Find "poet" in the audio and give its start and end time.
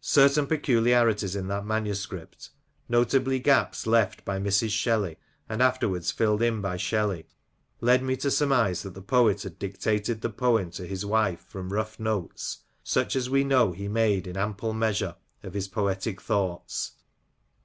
9.02-9.42